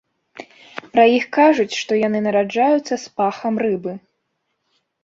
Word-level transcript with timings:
Пра 0.95 1.05
іх 1.17 1.25
кажуць, 1.37 1.67
што 1.81 2.01
яны 2.07 2.19
нараджаюцца 2.29 2.95
з 3.05 3.17
пахам 3.21 3.65
рыбы. 3.67 3.93